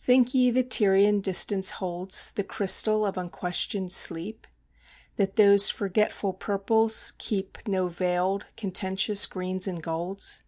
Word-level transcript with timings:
Think 0.00 0.32
ye 0.32 0.50
the 0.50 0.62
Tyrian 0.62 1.20
distance 1.20 1.72
holds 1.72 2.30
The 2.32 2.42
crystal 2.42 3.04
of 3.04 3.18
unquestioned 3.18 3.92
sleep? 3.92 4.46
That 5.16 5.36
those 5.36 5.68
forgetful 5.68 6.32
purples 6.32 7.12
keep 7.18 7.58
No 7.68 7.88
veiled, 7.88 8.46
contentious 8.56 9.26
greens 9.26 9.66
and 9.68 9.82
golds? 9.82 10.40